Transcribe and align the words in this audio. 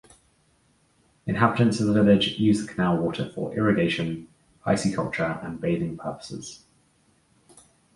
Inhabitants 1.27 1.79
of 1.79 1.85
the 1.85 1.93
village 1.93 2.39
use 2.39 2.59
the 2.59 2.67
canal 2.73 2.97
water 2.97 3.29
for 3.35 3.53
irrigation, 3.55 4.27
pisciculture 4.65 5.45
and 5.45 5.61
bathing 5.61 5.95
purposes. 5.95 6.65